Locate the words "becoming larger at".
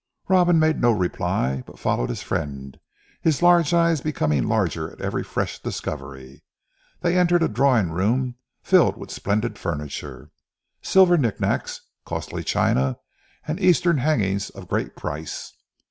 4.01-4.99